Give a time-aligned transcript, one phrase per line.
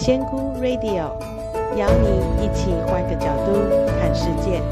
[0.00, 1.18] 仙姑 Radio
[1.76, 2.06] 邀你
[2.42, 3.52] 一起换个角度
[3.98, 4.62] 看世界。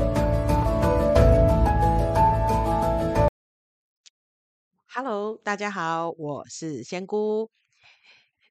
[4.86, 7.50] Hello，大家好，我是仙姑。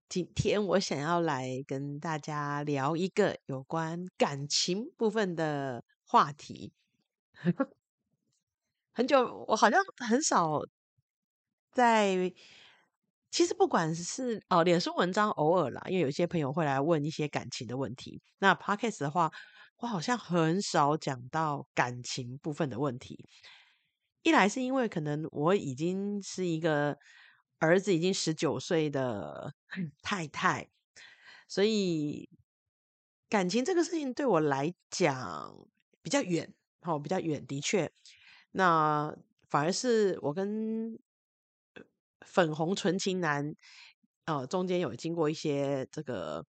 [0.09, 6.73] 今天我想要来跟大家聊一个有关感情部分的话题。
[8.92, 10.62] 很久，我好像很少
[11.71, 12.33] 在。
[13.36, 18.21] 其实不管是哦，脸书文章偶尔啦，因为有些朋友会来问一些感情的问题。
[18.39, 19.30] 那 Podcast 的话，
[19.80, 23.27] 我好像很少讲到感情部分的问题。
[24.23, 26.98] 一来是因为可能我已经是一个
[27.59, 29.54] 儿子已经十九岁的
[30.02, 30.70] 太太，
[31.49, 32.29] 所以
[33.27, 35.54] 感情这个事情对我来讲
[36.02, 37.91] 比较远，哦，比较远，的确。
[38.52, 39.13] 那
[39.49, 40.98] 反而是我跟。
[42.25, 43.53] 粉红纯情男，
[44.25, 46.45] 呃，中间有经过一些这个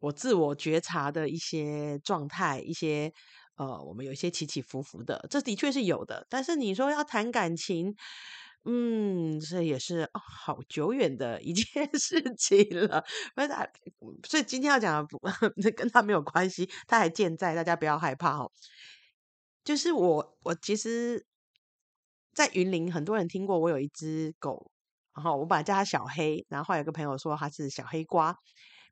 [0.00, 3.12] 我自我觉察的一些状态，一些
[3.56, 6.26] 呃，我们有一些起起伏伏的，这的确是有的。
[6.30, 7.94] 但是你说要谈感情，
[8.64, 11.64] 嗯，这也是，好久远的一件
[11.98, 13.04] 事情了。
[14.28, 18.50] 所以今天要讲的 跟他没有关系，他还健在，大家不要害怕哦。
[19.64, 21.26] 就是我，我其实，
[22.32, 24.70] 在云林，很多人听过我有一只狗。
[25.18, 28.32] 然后我本来叫他小黑，然后后来有个朋友说他是小黑瓜，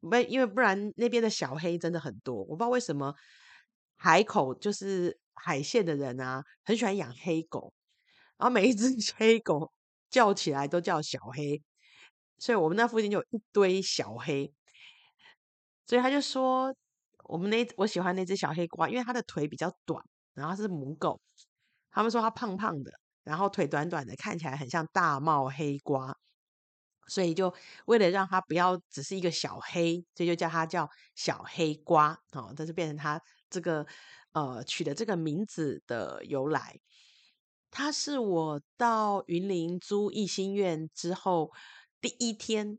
[0.00, 3.14] 不，因为不然那边的小黑真的很多，我不知道为什么
[3.96, 7.72] 海口就是海县的人啊，很喜欢养黑狗，
[8.38, 9.70] 然后每一只 黑狗
[10.10, 11.62] 叫起来都叫小黑，
[12.38, 14.52] 所以我们那附近就有一堆小黑，
[15.86, 16.74] 所以他就说
[17.28, 20.02] 我们那我喜欢那只小黑瓜，因为它的腿比较短，
[20.34, 21.20] 然后是母狗，
[21.92, 22.90] 他们说它胖胖的。
[23.26, 26.16] 然后腿短短的，看起来很像大帽黑瓜，
[27.08, 27.52] 所以就
[27.86, 33.84] 为了让它不要只是一个小黑，所以就叫它叫小黑瓜哦，这是变成它这个
[34.30, 36.78] 呃取的这个名字的由来。
[37.68, 41.50] 它是我到云林租一心院之后
[42.00, 42.78] 第一天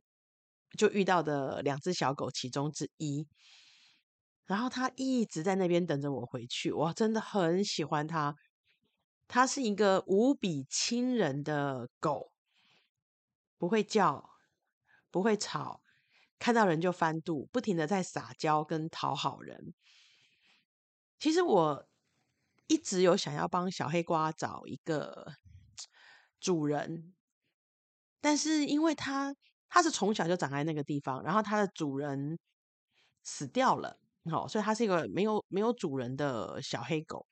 [0.77, 3.27] 就遇到的两只小狗其中之一，
[4.45, 8.33] 然后它一直在那边等着我回去，我真的很喜欢它。
[9.27, 12.31] 它是一个无比亲人的狗，
[13.57, 14.29] 不会叫，
[15.11, 15.81] 不会吵，
[16.39, 19.73] 看到人就翻肚，不停的在撒娇跟讨好人。
[21.19, 21.87] 其实我
[22.67, 25.33] 一直有想要帮小黑瓜找一个
[26.39, 27.13] 主人，
[28.21, 29.35] 但是因为它
[29.67, 32.39] 它是从小就长在那个地方，然后它的主人
[33.23, 33.99] 死掉了，
[34.31, 37.27] 好，所以它是一个没有没有主人的小黑狗。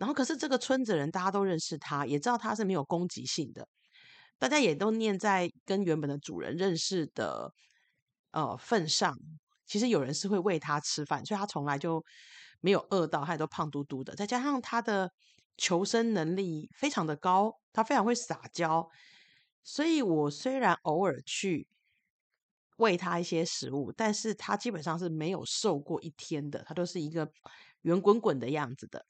[0.00, 3.68] 然后，可是这个村子人大家都认识他，也知道他是没有攻击性的，
[4.38, 7.52] 大家也都念在跟原本的主人认识的
[8.30, 9.14] 呃份上。
[9.66, 12.02] 其实有人是会喂他吃饭，所以他从来就
[12.60, 14.14] 没有饿到，他都胖嘟嘟的。
[14.16, 15.12] 再加上他的
[15.58, 18.88] 求生能力非常的高，他非常会撒娇，
[19.62, 21.68] 所以我虽然偶尔去
[22.78, 27.30] 喂他一些食物，但是他基本上是没有瘦过一天的，他都是一个
[27.82, 29.04] 圆滚滚的样子的。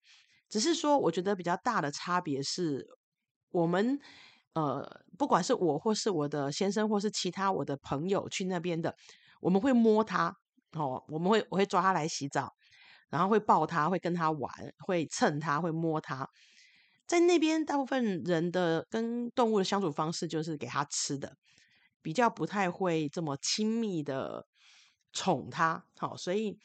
[0.51, 2.87] 只是说，我觉得比较大的差别是，
[3.51, 3.99] 我们
[4.55, 8.95] 呃，不管是我或是我的先生，或是其他我的朋友去那边的，
[9.41, 10.35] 我们会摸它
[10.73, 12.53] 哦，我们会我会抓它来洗澡，
[13.11, 14.51] 然后会抱它，会跟它玩，
[14.87, 16.29] 会蹭它，会摸它。
[17.07, 21.37] 在那边，大部分人的跟动物的相处方式就是给它吃的，
[22.03, 24.47] 比较不太会这么亲密的
[25.13, 25.85] 宠它。
[25.97, 26.59] 好，所以。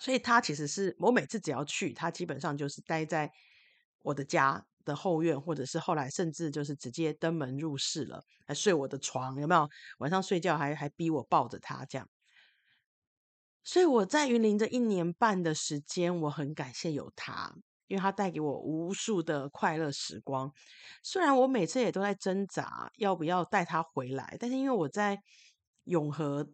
[0.00, 3.30] 所以他其实是我每次只要去，他基本上就是待在
[4.02, 9.68] 我的家的后院，或者是后来甚至就是直接登门入室了，还睡我的床，有没有？
[9.98, 12.08] 晚上睡觉还还逼我抱着他这样。
[13.64, 17.54] 所以我在云林这一年半的时间，我很感谢有他，
[17.88, 20.52] 因为他带给我无数的快乐时光。
[21.02, 25.20] 虽然我每次也都在挣扎要不要带他回来，但是因为我在
[25.84, 26.48] 永和。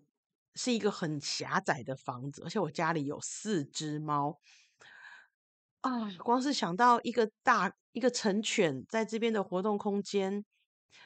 [0.55, 4.39] 是一个很狭窄的房子，而且我家里有四只猫
[5.81, 6.11] 啊！
[6.19, 10.45] 光是想到一个大一个成犬在这边的活动空间，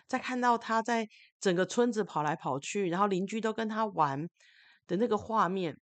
[0.07, 1.09] 再看到它在
[1.41, 4.29] 整个村子跑来跑去，然后邻居都跟它玩
[4.87, 5.79] 的那个画面，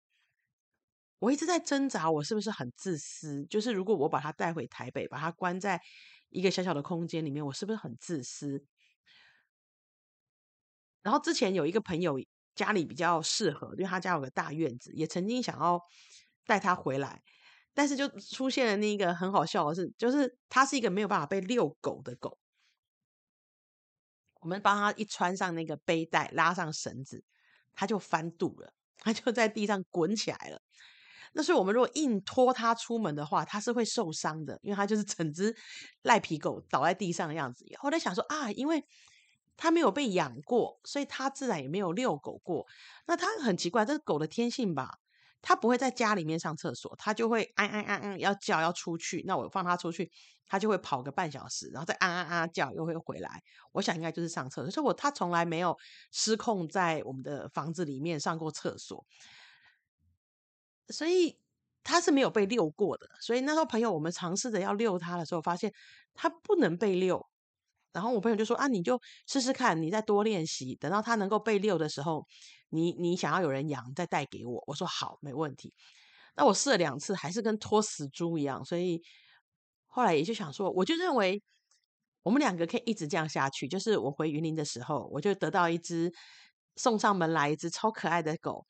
[1.19, 3.45] 我一直在挣扎，我是不是很自私？
[3.45, 5.81] 就是如果我把它带回台北，把它关在
[6.29, 8.65] 一个小小的空间里面，我是不是很自私？
[11.01, 12.19] 然后之前有一个朋友。
[12.55, 15.81] 家里比较适合，因为他家有个大院子，也曾经想要
[16.45, 17.21] 带他回来，
[17.73, 22.37] 但是就出现了那个很好笑的事，就是他是一个没有办法被遛狗的狗。
[24.41, 27.23] 我们帮他一穿上那个背带，拉上绳子，
[27.73, 28.73] 他就翻肚了。
[29.05, 30.61] 它就在地上滚起来了。
[31.33, 35.53] 那所以我们如果硬拖它出门的话，它是会受伤的，因为它就是整只
[36.03, 37.65] 赖皮狗倒在地上的样子。
[37.79, 38.81] 后来想说啊，因为
[39.55, 42.65] 它没有被养过，所以它自然也没有遛狗过。
[43.07, 44.99] 那它很奇怪，这是狗的天性吧？
[45.41, 49.23] 它不会在家里面上厕所，它就会按按按按要叫要出去。
[49.27, 50.09] 那我放它出去，
[50.47, 53.43] 它就会跑个半小时，然后再按按按叫，又会回来。
[53.73, 55.77] 我想应该就是上厕所，所以我它从来没有
[56.11, 59.05] 失控在我们的房子里面上过厕所。
[60.89, 61.37] 所以
[61.83, 65.73] 他是没有被遛过的，所以那时候朋友我们尝试着要遛他的时候，发现
[66.13, 67.27] 他不能被遛。
[67.93, 72.25] 然后我朋友就说：“啊，你就试试看，你再多练习，等到他能够被遛的时候，
[72.69, 75.73] 你你想要有人养，再带给我。”我说：“好，没问题。”
[76.35, 79.01] 那我试了两次，还是跟拖死猪一样，所以
[79.85, 81.41] 后来也就想说，我就认为
[82.23, 83.67] 我们两个可以一直这样下去。
[83.67, 86.11] 就是我回云林的时候，我就得到一只
[86.75, 88.65] 送上门来一只超可爱的狗。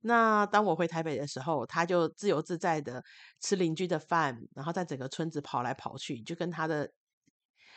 [0.00, 3.02] 那当我回台北的时候，他就自由自在的
[3.40, 6.90] 吃邻居的饭，然后在整个村子跑来跑去，就跟他的，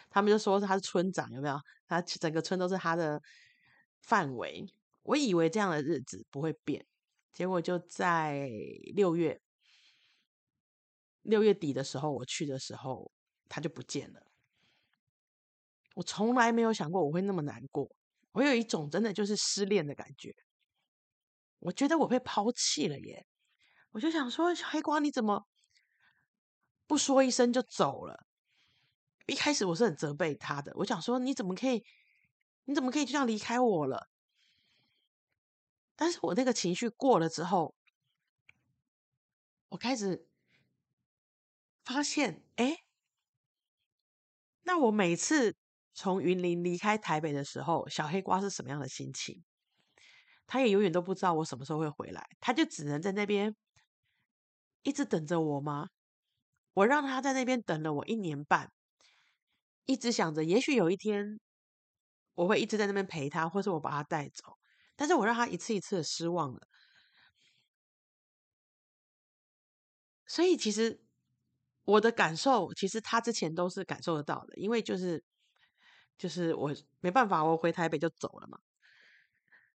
[0.09, 1.59] 他们就说他是村长，有没有？
[1.88, 3.21] 他整个村都是他的
[4.01, 4.65] 范围。
[5.04, 6.86] 我以为这样的日子不会变，
[7.31, 8.50] 结果就在
[8.94, 9.39] 六月
[11.21, 13.12] 六月底的时候，我去的时候，
[13.48, 14.21] 他就不见了。
[15.95, 17.89] 我从来没有想过我会那么难过，
[18.33, 20.36] 我有一种真的就是失恋的感觉。
[21.59, 23.25] 我觉得我被抛弃了耶！
[23.92, 25.48] 我就想说，黑瓜你怎么
[26.86, 28.26] 不说一声就走了？
[29.27, 31.85] 一开始我是很责备他的，我想说你怎么可以，
[32.65, 34.09] 你怎么可以就这样离开我了？
[35.95, 37.75] 但是我那个情绪过了之后，
[39.69, 40.27] 我开始
[41.83, 42.83] 发现，哎，
[44.63, 45.56] 那我每次
[45.94, 49.44] 从云林离开台北的时候，小黑瓜是什么样的心情？
[50.45, 53.53] 他也永远都不知道我什么时候会回来，他就只能在那边
[54.83, 55.89] 一直等着我吗？
[56.75, 58.71] 我让他在那边等了我一年半，
[59.87, 61.39] 一直想着，也许有一天
[62.35, 64.57] 我会一直在那边陪他，或是我把他带走。
[64.95, 66.67] 但是我让他一次一次的失望了。
[70.27, 70.99] 所以其实
[71.85, 75.23] 我的感受，其实他之前都是感受得到的，因为就是
[76.17, 78.59] 就是我没办法，我回台北就走了嘛。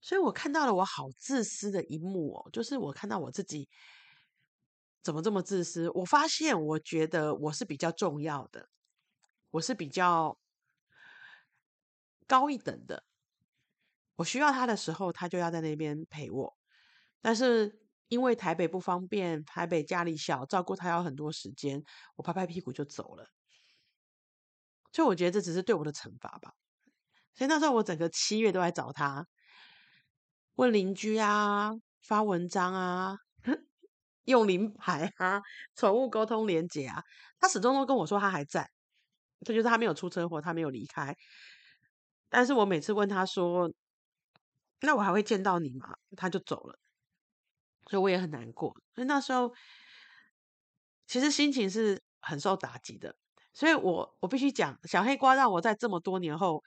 [0.00, 3.68] 所以我看到了我好自私的一幕哦，就是我看到我自己
[5.02, 5.90] 怎么这么自私。
[5.90, 8.68] 我发现，我觉得我是比较重要的，
[9.50, 10.38] 我是比较
[12.26, 13.04] 高一等的。
[14.16, 16.56] 我需要他的时候，他就要在那边陪我。
[17.20, 21.82] 但是因为台北不方便，台北家里小，照顾他要很多时间，
[22.16, 23.28] 我拍拍屁股就走了。
[24.92, 26.54] 所以我觉得这只是对我的惩罚吧。
[27.34, 29.26] 所以那时候我整个七月都在找他。
[30.54, 31.72] 问邻居啊，
[32.02, 33.18] 发文章啊，
[34.24, 35.40] 用灵牌啊，
[35.76, 37.04] 宠物沟通连接啊，
[37.38, 38.68] 他始终都跟我说他还在，
[39.44, 41.14] 这就是他没有出车祸，他没有离开。
[42.28, 43.70] 但是我每次问他说，
[44.80, 45.96] 那我还会见到你吗？
[46.16, 46.78] 他就走了，
[47.90, 48.70] 所以我也很难过。
[48.94, 49.52] 所以那时候
[51.06, 53.14] 其实心情是很受打击的。
[53.54, 56.62] 所以我我必须讲，小黑瓜让我在这么多年后。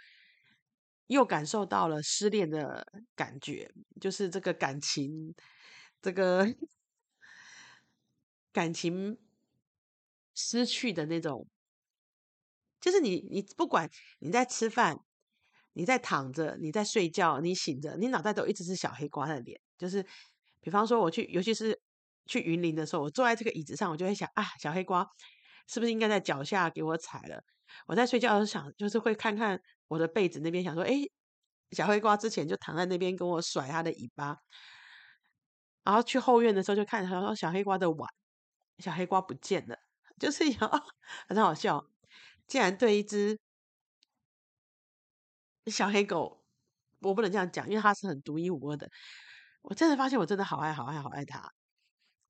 [1.07, 2.85] 又感受到了失恋的
[3.17, 3.69] 感觉，
[3.99, 5.35] 就是这个感情，
[6.01, 6.45] 这个
[8.53, 9.17] 感情
[10.33, 11.45] 失去的那种，
[12.81, 14.97] 就是你你不管你在吃饭，
[15.73, 19.59] 你在躺着，你在睡觉，你醒着，你脑袋都一直是小黑瓜的脸。
[19.77, 20.05] 就是
[20.59, 21.79] 比方说我去，尤其是
[22.25, 25.07] 去云林的时候，我坐在这个椅子上，我就会想啊，小黑瓜
[25.67, 27.41] 是不是应该在脚下给我踩了？
[27.87, 29.59] 我在睡觉的时候想，就是会看看。
[29.87, 31.01] 我的被子那边想说，诶，
[31.71, 34.37] 小黑瓜之前就躺在那边跟我甩他的尾巴，
[35.83, 38.09] 然后去后院的时候就看他说小黑瓜的碗，
[38.77, 39.75] 小黑瓜不见了，
[40.17, 40.57] 就是有
[41.27, 41.90] 很好笑，
[42.51, 43.39] 竟然对一只
[45.67, 46.43] 小黑狗，
[46.99, 48.89] 我不能这样讲，因为它是很独一无二的，
[49.61, 51.53] 我真的发现我真的好爱好爱好爱它，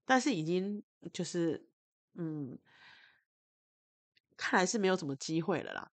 [0.06, 1.68] 但是已经就是
[2.14, 2.60] 嗯，
[4.38, 5.90] 看来是没有什么机会了啦。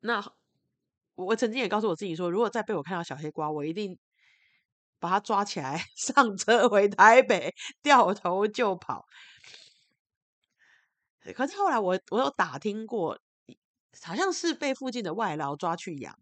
[0.00, 0.22] 那
[1.14, 3.98] 我曾经也告诉我自己说，如果再被我看到小黑瓜，我一定
[4.98, 9.06] 把他抓起来 上车回台北，掉头就跑。
[11.32, 13.18] 可是后来我我有打听过，
[14.02, 16.18] 好像是被附近的外劳抓去养，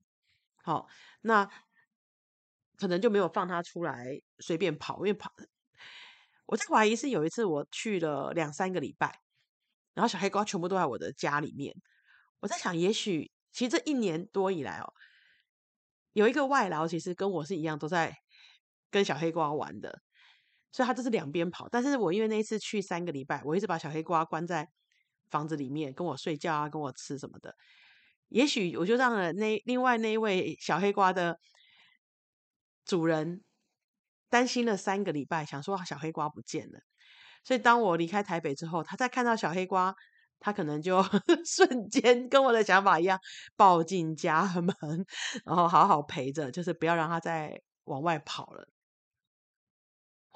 [0.63, 0.87] 好，
[1.23, 1.49] 那
[2.77, 5.33] 可能就没有放他出来随便跑，因为跑，
[6.47, 9.21] 我在怀疑是有一次我去了两三个礼拜，
[9.95, 11.75] 然后小黑瓜全部都在我的家里面，
[12.41, 13.33] 我在想，也许。
[13.55, 14.95] 其实这一年多以来哦，
[16.15, 18.17] 有一个外劳，其实跟我是一样，都在
[18.91, 20.01] 跟小黑瓜玩的，
[20.73, 21.69] 所以他这是两边跑。
[21.69, 24.71] 但是我因为那一次去三个礼拜，我一直把小黑瓜关在
[25.33, 27.53] 房子里面，跟我睡觉啊，跟我吃什么的。
[28.29, 31.39] 也许我就让了那另外那一位小黑瓜的
[32.85, 33.43] 主人
[34.31, 36.79] 担心了三个礼拜，想说小黑瓜不见了。
[37.45, 39.95] 所以当我离开台北之后，他再看到小黑瓜，
[40.39, 41.03] 他可能就
[41.45, 43.19] 瞬间跟我的想法一样，
[43.57, 44.75] 抱进家门，
[45.45, 48.69] 然后好好陪着，就是不要让他再往外跑了。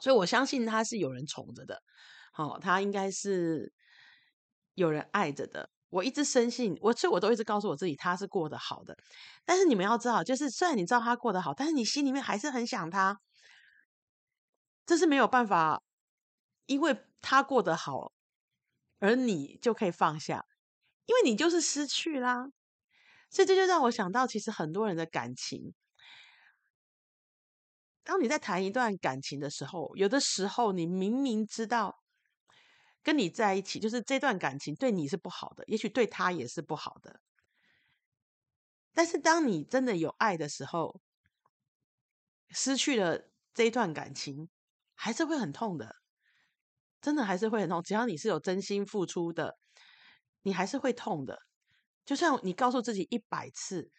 [0.03, 1.81] 所以我相信他是有人宠着的，
[2.33, 3.73] 好，他应该是
[4.77, 5.69] 有人爱着的。
[5.91, 8.97] 我一直深信，我所以我都一直告诉我自己，他是过得好的。
[9.45, 13.21] 但是你们要知道，就是虽然你知道他过得好，但是你心里面还是很想他，
[14.87, 15.83] 这是没有办法。
[16.67, 18.13] 因为他过得好，
[18.99, 20.45] 而你就可以放下，
[21.05, 22.49] 因为你就是失去啦。
[23.31, 25.73] 所以这就让我想到，其实很多人的感情，
[28.03, 32.01] 当你在谈一段感情的时候，有的时候你明明知道
[33.07, 37.21] 跟你在一起，就是这段感情对你是不好的，也许对他也是不好的。
[38.93, 41.01] 但是当你真的有爱的时候，
[42.49, 44.49] 失去了这一段感情，
[44.97, 45.95] 还是会很痛的。
[47.01, 49.57] 真的还是会很痛，只要你是有真心付出的，
[50.43, 51.43] 你还是会痛的。
[52.05, 53.93] 就像你告诉自己一百次，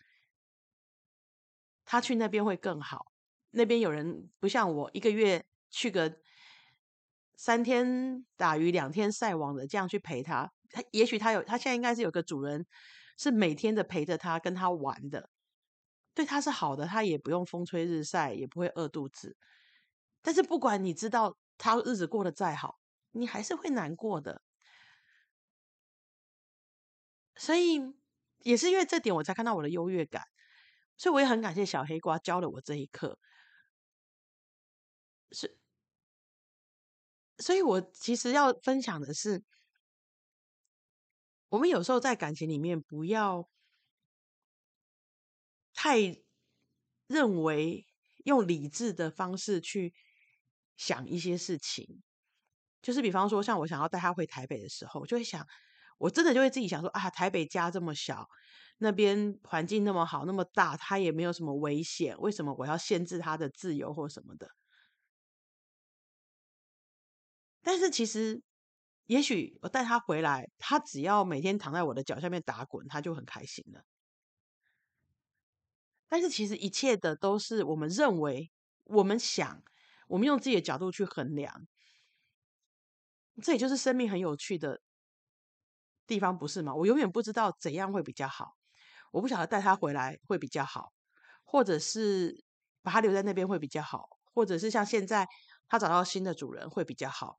[1.86, 3.14] 他去那边会更好，
[3.52, 6.20] 那边有人不像我一个月去个
[7.38, 12.66] 三天打鱼两天晒网的这样去陪他，他也许他有，他现在应该是有个主人
[13.18, 15.30] 是每天的陪着他跟他玩的，
[16.14, 19.38] 对他是好的，他也不用风吹日晒，也不会饿肚子。
[20.22, 22.80] 但是不管你知道他日子过得再好，
[23.12, 24.42] 你还是会难过的，
[27.36, 27.80] 所以
[28.40, 30.24] 也是因为这点，我才看到我的优越感。
[30.98, 33.20] 所以我也很感谢小黑瓜教了我这一课。
[35.32, 35.60] 是，
[37.40, 39.44] 所以我其实要分享的是，
[41.50, 43.48] 我们有时候在感情里面不要
[45.74, 45.98] 太
[47.08, 47.86] 认为
[48.26, 49.94] 用理智的方式去
[50.76, 52.02] 想一些事情。
[52.82, 55.46] 就是比方说，像我想要带他回台北的时候，就会想，
[55.98, 58.28] 我真的就会自己想说啊，台北家这么小，
[58.78, 64.48] 那边环境那么好，那么大，他也没有什么危险，为什么我要限制他的自由或什么的？
[67.68, 68.42] 但是其实，
[69.08, 73.84] 也许我带他回来，他只要每天躺在我的脚下面打滚，他就很开心了。
[76.08, 78.50] 但是其实一切的都是我们认为，
[78.86, 79.62] 我们想，
[80.08, 81.68] 我们用自己的角度去衡量。
[83.44, 84.80] 这也就是生命很有趣的
[86.06, 86.74] 地方，不是吗？
[86.74, 88.56] 我永远不知道怎样会比较好，
[89.12, 90.94] 我不晓得带他回来会比较好，
[91.44, 92.46] 或者是
[92.82, 95.28] 把他留在那边会比较好，或者是像现在
[95.68, 97.38] 他找到新的主人会比较好。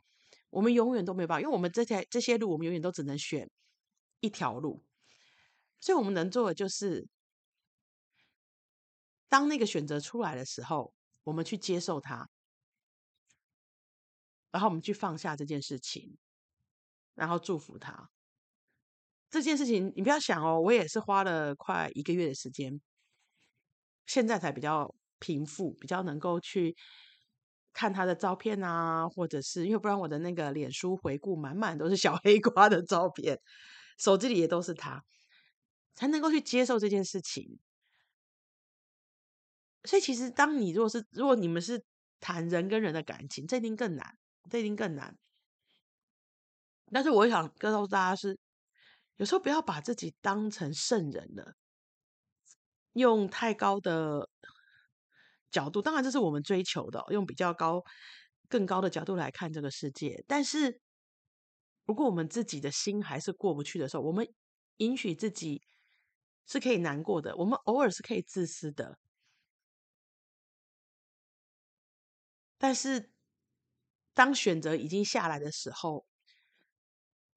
[0.51, 3.51] 我们永远都没有办法，因为我们这些这些路，我们永远都只能选
[4.21, 4.85] 一条路。
[5.81, 7.07] 所以我们能做的就是，
[9.29, 10.93] 当那个选择出来的时候，
[11.25, 12.29] 我们去接受它。
[14.51, 16.17] 然后我们去放下这件事情，
[17.15, 18.11] 然后祝福他。
[19.29, 22.81] 这件事情你不要想哦，我也是花了快一个月的时间，
[24.07, 26.75] 现在才比较平复，比较能够去
[27.79, 33.39] 看他的照片啊，或者是因为不然我的那个脸书回顾满满都是小黑瓜的照片，
[33.97, 35.05] 手机里也都是他，
[35.95, 37.61] 才能够去接受这件事情。
[39.85, 41.81] 所以其实当你如果是如果你们是
[42.19, 44.19] 谈人跟人的感情，这一定更难。
[44.51, 45.15] 这一定更难，
[46.91, 48.39] 但是我想告诉大家是，
[49.17, 51.53] 有时候不要把自己当成圣人了，
[52.95, 54.31] 用太高的
[55.51, 57.83] 角度，当然这是我们追求的，用比较高、
[58.49, 60.25] 更高的角度来看这个世界。
[60.27, 60.81] 但是，
[61.85, 64.27] 如果我们自己的心还是过不去的时候，我们
[64.79, 65.63] 允许自己
[66.47, 68.99] 是可以难过的，我们偶尔是可以自私的，
[72.57, 73.11] 但是。
[74.15, 76.05] 当选择已经下来的时候，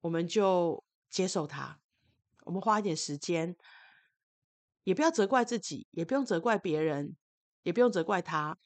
[0.00, 1.78] 我们就接受它。
[2.40, 3.54] 我们花一点时间，
[4.82, 7.16] 也不要责怪自己，也不用责怪别人，
[7.62, 8.58] 也不用责怪他。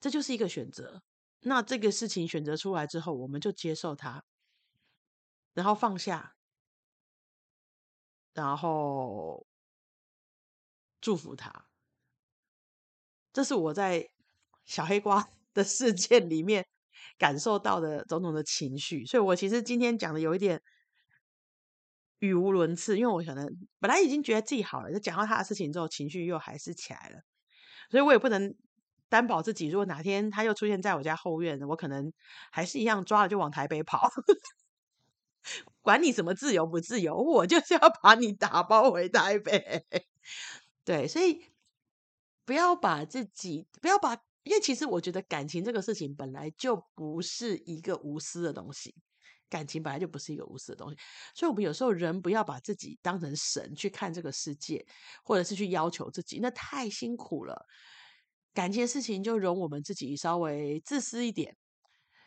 [0.00, 1.02] 这就是一个选择。
[1.40, 4.24] 那这个事情选择出来之后，我们就接受它，
[5.54, 6.36] 然后放下，
[8.32, 9.46] 然后
[11.00, 11.66] 祝福他。
[13.32, 14.10] 这是我在
[14.64, 16.66] 小黑瓜 的事件里面。
[17.18, 20.60] 感受到的种种的情绪，所以我其实今天讲的有一点
[22.18, 23.46] 语无伦次，因为我可能
[23.78, 27.22] 本来已经觉得自己好了，就讲到他的事情之后，情绪又还是起来了，
[27.92, 28.54] 所以我也不能
[29.10, 32.10] 担保自己，如果哪天他又出现在我家后院，我可能
[32.50, 34.10] 还是一样抓了就往台北跑。
[35.82, 39.84] 管你什么自由不自由，我就是要把你打包回台北。
[40.84, 41.44] 对，所以
[42.46, 48.94] 不要把自己，不要把，因为其实我觉得感情这个事情本来就不是一个无私的东西，
[49.52, 50.96] 感情本来就不是一个无私的东西，
[51.34, 54.86] 所以我们有时候人不要把自己当成神去看这个世界，
[55.22, 57.66] 或者是去要求自己，那太辛苦了。
[58.54, 61.56] 感情的事情就容我们自己稍微自私一点，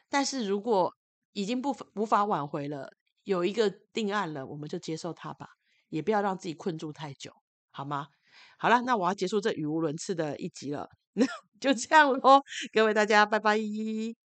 [0.07, 0.93] 但是如果
[1.33, 2.91] 已经不无法挽回了。
[3.25, 5.47] 有一个定案了，我们就接受它吧，
[5.89, 7.33] 也不要让自己困住太久，
[7.71, 8.07] 好吗？
[8.59, 11.25] 好了，那我要结束这语无伦次的一集了， 那
[11.59, 13.57] 就这样喽，各位大家，拜拜。